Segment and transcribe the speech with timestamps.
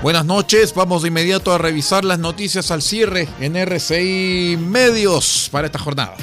[0.00, 5.66] Buenas noches, vamos de inmediato a revisar las noticias al cierre en RCI Medios para
[5.66, 6.14] esta jornada.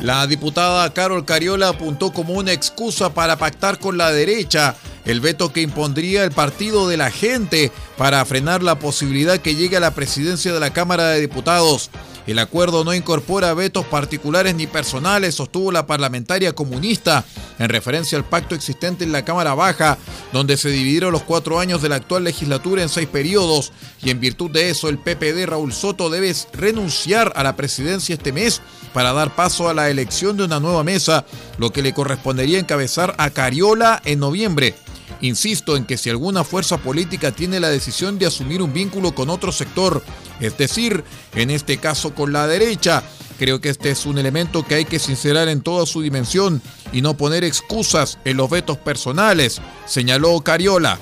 [0.00, 5.52] La diputada Carol Cariola apuntó como una excusa para pactar con la derecha el veto
[5.52, 9.94] que impondría el partido de la gente para frenar la posibilidad que llegue a la
[9.94, 11.90] presidencia de la Cámara de Diputados.
[12.26, 17.24] El acuerdo no incorpora vetos particulares ni personales, sostuvo la parlamentaria comunista,
[17.58, 19.98] en referencia al pacto existente en la Cámara Baja,
[20.32, 24.20] donde se dividieron los cuatro años de la actual legislatura en seis periodos, y en
[24.20, 28.62] virtud de eso el PPD Raúl Soto debe renunciar a la presidencia este mes
[28.94, 31.24] para dar paso a la elección de una nueva mesa,
[31.58, 34.74] lo que le correspondería encabezar a Cariola en noviembre.
[35.22, 39.30] Insisto en que si alguna fuerza política tiene la decisión de asumir un vínculo con
[39.30, 40.02] otro sector,
[40.40, 41.04] es decir,
[41.36, 43.04] en este caso con la derecha,
[43.38, 46.60] creo que este es un elemento que hay que sincerar en toda su dimensión
[46.92, 50.98] y no poner excusas en los vetos personales, señaló Cariola.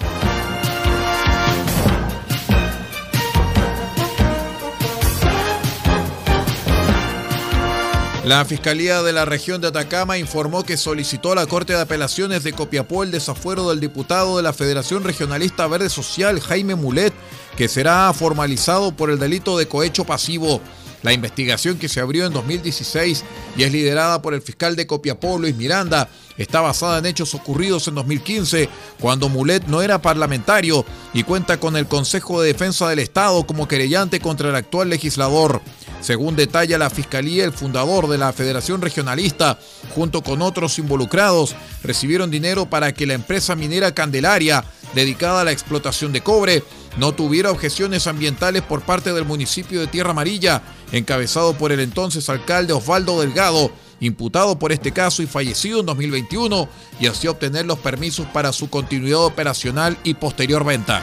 [8.25, 12.45] La Fiscalía de la región de Atacama informó que solicitó a la Corte de Apelaciones
[12.45, 17.15] de Copiapó el desafuero del diputado de la Federación Regionalista Verde Social, Jaime Mulet,
[17.57, 20.61] que será formalizado por el delito de cohecho pasivo.
[21.03, 23.25] La investigación que se abrió en 2016
[23.57, 27.89] y es liderada por el fiscal de Copiapó, Luis Miranda, está basada en hechos ocurridos
[27.89, 28.69] en 2015,
[29.01, 33.67] cuando Mulet no era parlamentario y cuenta con el Consejo de Defensa del Estado como
[33.67, 35.63] querellante contra el actual legislador.
[36.01, 39.59] Según detalla la Fiscalía, el fundador de la Federación Regionalista,
[39.95, 45.53] junto con otros involucrados, recibieron dinero para que la empresa minera Candelaria, dedicada a la
[45.53, 46.65] explotación de cobre,
[46.97, 52.29] no tuviera objeciones ambientales por parte del municipio de Tierra Amarilla, encabezado por el entonces
[52.29, 56.69] alcalde Osvaldo Delgado, imputado por este caso y fallecido en 2021,
[56.99, 61.03] y así obtener los permisos para su continuidad operacional y posterior venta.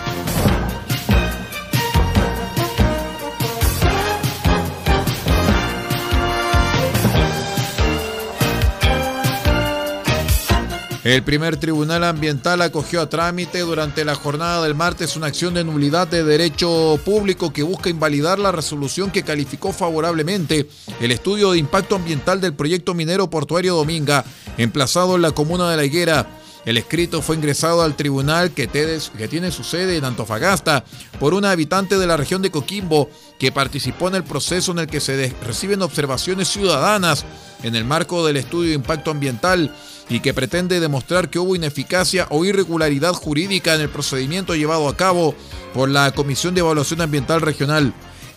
[11.07, 15.63] El primer tribunal ambiental acogió a trámite durante la jornada del martes una acción de
[15.63, 20.67] nulidad de derecho público que busca invalidar la resolución que calificó favorablemente
[20.99, 24.25] el estudio de impacto ambiental del proyecto minero portuario Dominga,
[24.57, 26.27] emplazado en la comuna de La Higuera.
[26.65, 30.83] El escrito fue ingresado al tribunal que, tiene su sede en Antofagasta
[31.21, 34.87] por una habitante de la región de Coquimbo que participó en el proceso en el
[34.87, 37.23] que se reciben observaciones ciudadanas
[37.63, 39.73] en el marco del estudio de impacto ambiental
[40.09, 44.95] y que pretende demostrar que hubo ineficacia o irregularidad jurídica en el procedimiento llevado a
[44.95, 45.35] cabo
[45.73, 47.93] por la Comisión de Evaluación Ambiental Regional.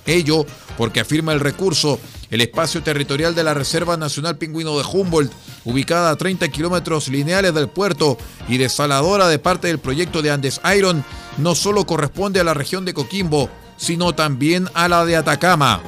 [0.07, 2.01] Ello porque afirma el recurso,
[2.31, 5.33] el espacio territorial de la Reserva Nacional Pingüino de Humboldt,
[5.65, 8.17] ubicada a 30 kilómetros lineales del puerto
[8.49, 11.05] y desaladora de parte del proyecto de Andes Iron,
[11.39, 15.83] no solo corresponde a la región de Coquimbo, sino también a la de Atacama.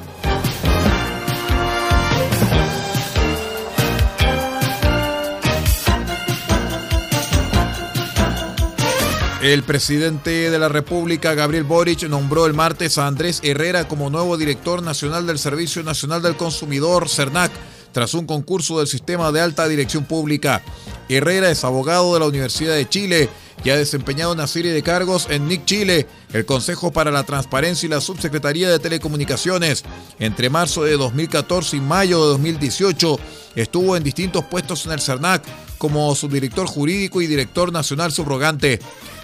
[9.42, 14.36] El presidente de la República, Gabriel Boric, nombró el martes a Andrés Herrera como nuevo
[14.36, 17.50] director nacional del Servicio Nacional del Consumidor, CERNAC,
[17.90, 20.62] tras un concurso del Sistema de Alta Dirección Pública.
[21.08, 23.28] Herrera es abogado de la Universidad de Chile
[23.64, 27.88] y ha desempeñado una serie de cargos en NIC Chile, el Consejo para la Transparencia
[27.88, 29.82] y la Subsecretaría de Telecomunicaciones.
[30.20, 33.18] Entre marzo de 2014 y mayo de 2018
[33.56, 35.42] estuvo en distintos puestos en el CERNAC
[35.82, 38.78] como subdirector jurídico y director nacional subrogante.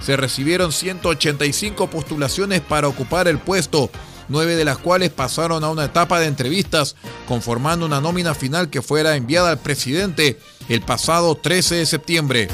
[0.04, 3.92] Se recibieron 185 postulaciones para ocupar el puesto,
[4.28, 6.96] nueve de las cuales pasaron a una etapa de entrevistas,
[7.28, 12.48] conformando una nómina final que fuera enviada al presidente el pasado 13 de septiembre.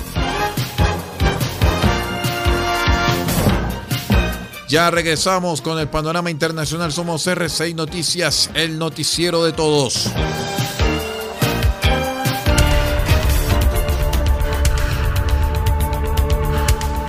[4.69, 6.93] Ya regresamos con el panorama internacional.
[6.93, 10.13] Somos RCI Noticias, el noticiero de todos.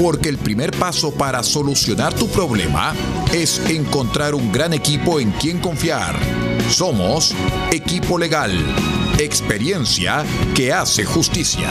[0.00, 2.94] porque el primer paso para solucionar tu problema
[3.32, 6.14] es encontrar gran equipo en quien confiar.
[6.68, 7.34] Somos
[7.72, 8.52] Equipo Legal,
[9.18, 11.70] experiencia que hace justicia.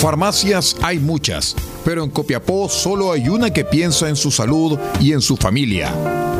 [0.00, 5.12] Farmacias hay muchas, pero en Copiapó solo hay una que piensa en su salud y
[5.12, 5.92] en su familia.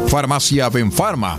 [0.06, 1.38] Farmacia Benfarma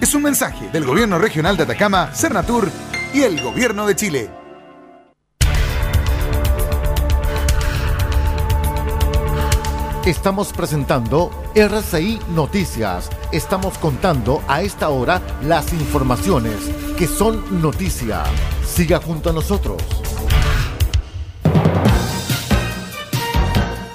[0.00, 2.70] Es un mensaje del Gobierno Regional de Atacama, Cernatur
[3.12, 4.30] y el Gobierno de Chile.
[10.06, 13.10] Estamos presentando RCI Noticias.
[13.32, 16.54] Estamos contando a esta hora las informaciones
[16.96, 18.22] que son noticia.
[18.64, 19.82] Siga junto a nosotros.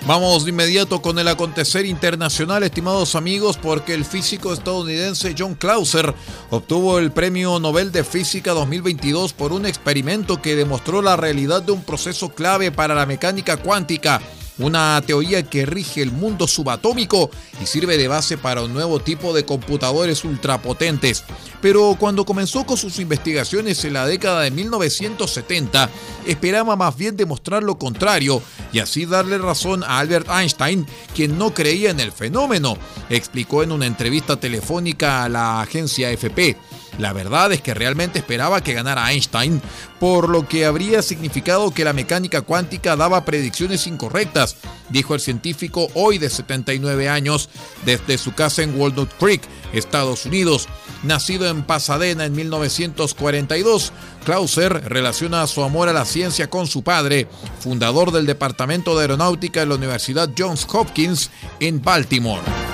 [0.06, 6.14] Vamos de inmediato con el acontecer internacional, estimados amigos, porque el físico estadounidense John Clauser
[6.50, 11.72] obtuvo el Premio Nobel de Física 2022 por un experimento que demostró la realidad de
[11.72, 14.22] un proceso clave para la mecánica cuántica
[14.60, 17.30] una teoría que rige el mundo subatómico
[17.62, 21.24] y sirve de base para un nuevo tipo de computadores ultrapotentes.
[21.62, 25.90] Pero cuando comenzó con sus investigaciones en la década de 1970,
[26.28, 28.42] esperaba más bien demostrar lo contrario
[28.72, 32.78] y así darle razón a Albert Einstein, quien no creía en el fenómeno,
[33.10, 36.58] explicó en una entrevista telefónica a la agencia FP.
[37.00, 39.62] La verdad es que realmente esperaba que ganara Einstein,
[40.00, 44.58] por lo que habría significado que la mecánica cuántica daba predicciones incorrectas,
[44.90, 47.50] dijo el científico hoy de 79 años
[47.86, 49.42] desde su casa en Walnut Creek,
[49.74, 50.68] Estados Unidos.
[51.04, 53.92] Nacido en Pasadena en 1942,
[54.24, 57.28] Clauser relaciona su amor a la ciencia con su padre,
[57.60, 62.73] fundador del Departamento de Aeronáutica de la Universidad Johns Hopkins en Baltimore.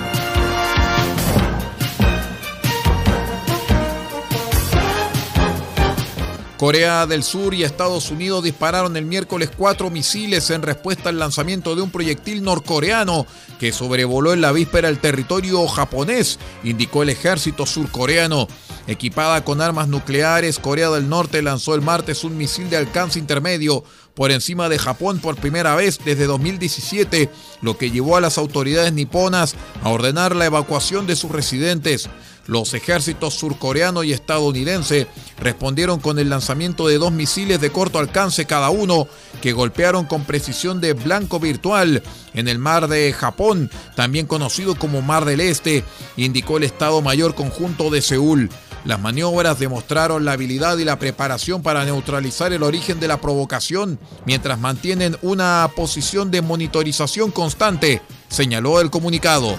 [6.59, 11.73] Corea del Sur y Estados Unidos dispararon el miércoles cuatro misiles en respuesta al lanzamiento
[11.73, 13.25] de un proyectil norcoreano
[13.61, 18.49] que sobrevoló en la víspera el territorio japonés, indicó el ejército surcoreano.
[18.87, 23.85] Equipada con armas nucleares, Corea del Norte lanzó el martes un misil de alcance intermedio
[24.13, 27.29] por encima de Japón por primera vez desde 2017,
[27.61, 32.09] lo que llevó a las autoridades niponas a ordenar la evacuación de sus residentes.
[32.49, 35.05] Los ejércitos surcoreano y estadounidense
[35.39, 39.07] respondieron con el lanzamiento de dos misiles de corto alcance cada uno
[39.39, 42.01] que golpearon con precisión de blanco virtual
[42.33, 45.83] en el mar de Japón, también conocido como Mar del Este,
[46.17, 48.49] indicó el Estado Mayor Conjunto de Seúl.
[48.83, 53.99] Las maniobras demostraron la habilidad y la preparación para neutralizar el origen de la provocación
[54.25, 59.55] mientras mantienen una posición de monitorización constante, señaló el comunicado.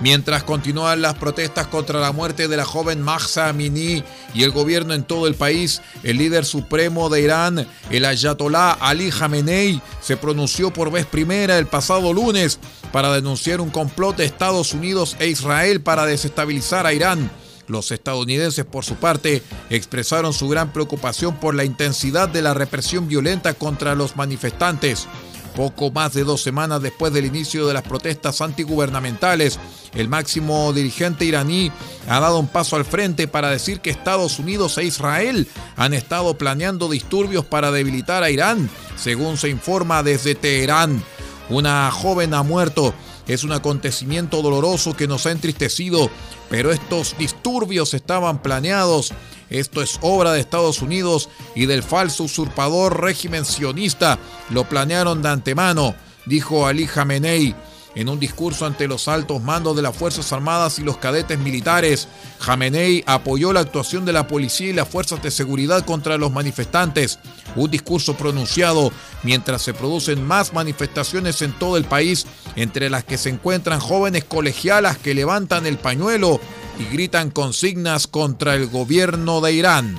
[0.00, 4.02] Mientras continúan las protestas contra la muerte de la joven Mahsa Amini
[4.34, 9.10] y el gobierno en todo el país, el líder supremo de Irán, el Ayatollah Ali
[9.10, 12.58] Khamenei, se pronunció por vez primera el pasado lunes
[12.92, 17.30] para denunciar un complot de Estados Unidos e Israel para desestabilizar a Irán.
[17.70, 23.06] Los estadounidenses, por su parte, expresaron su gran preocupación por la intensidad de la represión
[23.06, 25.06] violenta contra los manifestantes.
[25.54, 29.58] Poco más de dos semanas después del inicio de las protestas antigubernamentales,
[29.94, 31.72] el máximo dirigente iraní
[32.08, 36.38] ha dado un paso al frente para decir que Estados Unidos e Israel han estado
[36.38, 41.02] planeando disturbios para debilitar a Irán, según se informa desde Teherán.
[41.48, 42.94] Una joven ha muerto.
[43.26, 46.10] Es un acontecimiento doloroso que nos ha entristecido,
[46.48, 49.12] pero estos disturbios estaban planeados
[49.50, 54.18] esto es obra de Estados Unidos y del falso usurpador régimen sionista.
[54.50, 55.94] Lo planearon de antemano,
[56.26, 57.54] dijo Ali Khamenei
[57.94, 62.08] en un discurso ante los altos mandos de las Fuerzas Armadas y los cadetes militares.
[62.44, 67.18] Khamenei apoyó la actuación de la policía y las fuerzas de seguridad contra los manifestantes.
[67.56, 68.92] Un discurso pronunciado
[69.22, 72.26] mientras se producen más manifestaciones en todo el país,
[72.56, 76.40] entre las que se encuentran jóvenes colegialas que levantan el pañuelo
[76.80, 79.98] y gritan consignas contra el gobierno de Irán.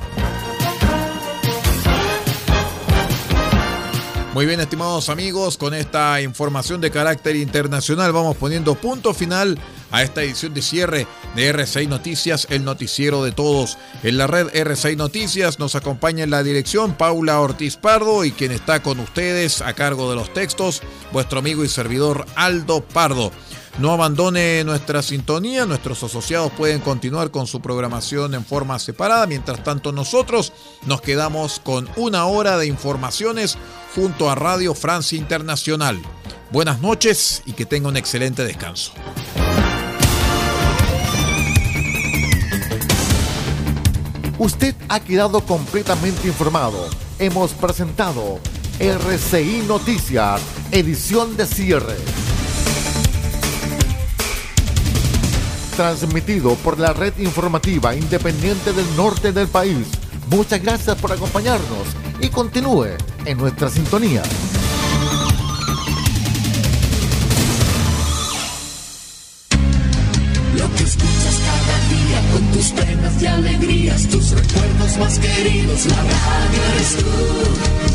[4.33, 9.59] Muy bien, estimados amigos, con esta información de carácter internacional vamos poniendo punto final
[9.91, 13.77] a esta edición de cierre de R6 Noticias, el noticiero de todos.
[14.03, 18.53] En la red R6 Noticias nos acompaña en la dirección Paula Ortiz Pardo y quien
[18.53, 23.33] está con ustedes a cargo de los textos, vuestro amigo y servidor Aldo Pardo.
[23.79, 29.63] No abandone nuestra sintonía, nuestros asociados pueden continuar con su programación en forma separada, mientras
[29.63, 30.53] tanto nosotros
[30.85, 33.57] nos quedamos con una hora de informaciones
[33.95, 36.01] junto a Radio Francia Internacional.
[36.51, 38.91] Buenas noches y que tenga un excelente descanso.
[44.37, 46.89] Usted ha quedado completamente informado.
[47.19, 48.39] Hemos presentado
[48.79, 51.95] RCI Noticias, edición de cierre.
[55.81, 59.87] Transmitido por la red informativa independiente del norte del país.
[60.29, 61.87] Muchas gracias por acompañarnos
[62.19, 62.89] y continúe
[63.25, 64.21] en nuestra sintonía.
[70.55, 75.95] Lo que escuchas cada día con tus penas y alegrías, tus recuerdos más queridos, la
[75.95, 77.90] radio eres tú.